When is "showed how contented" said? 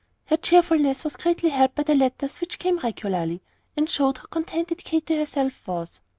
3.87-4.83